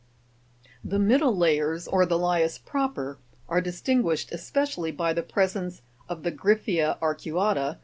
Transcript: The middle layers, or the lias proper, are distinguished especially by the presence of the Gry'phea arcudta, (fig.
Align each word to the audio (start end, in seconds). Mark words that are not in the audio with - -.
The 0.83 0.97
middle 0.97 1.37
layers, 1.37 1.87
or 1.87 2.07
the 2.07 2.17
lias 2.17 2.57
proper, 2.57 3.19
are 3.47 3.61
distinguished 3.61 4.31
especially 4.31 4.91
by 4.91 5.13
the 5.13 5.21
presence 5.21 5.83
of 6.09 6.23
the 6.23 6.31
Gry'phea 6.31 6.97
arcudta, 6.99 7.73
(fig. 7.73 7.79